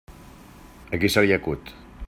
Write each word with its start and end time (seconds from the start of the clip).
A 0.97 1.01
qui 1.03 1.13
se 1.17 1.25
li 1.27 1.37
acut! 1.37 1.73